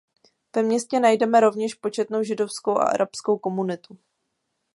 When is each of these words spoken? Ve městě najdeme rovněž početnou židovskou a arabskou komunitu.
Ve 0.55 0.63
městě 0.63 0.99
najdeme 0.99 1.39
rovněž 1.39 1.73
početnou 1.75 2.23
židovskou 2.23 2.77
a 2.77 2.83
arabskou 2.85 3.37
komunitu. 3.37 3.97